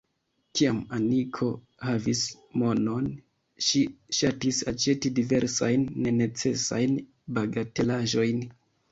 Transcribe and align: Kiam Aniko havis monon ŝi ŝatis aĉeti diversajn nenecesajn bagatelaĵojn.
Kiam 0.59 0.77
Aniko 0.97 1.47
havis 1.87 2.21
monon 2.61 3.09
ŝi 3.65 3.81
ŝatis 4.19 4.61
aĉeti 4.71 5.11
diversajn 5.19 5.83
nenecesajn 6.07 6.97
bagatelaĵojn. 7.37 8.41